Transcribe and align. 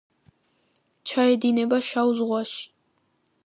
ჩაედინება 1.11 1.81
შავ 1.91 2.17
ზღვაში. 2.23 2.69